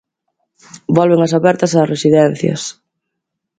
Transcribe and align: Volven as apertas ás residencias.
Volven 0.95 1.19
as 1.21 1.33
apertas 1.39 1.73
ás 1.79 1.89
residencias. 1.93 2.61